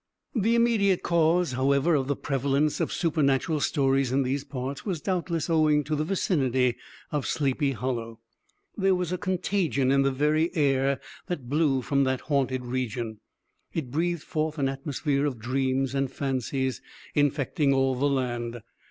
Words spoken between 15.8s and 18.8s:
and fancies infecting all the land.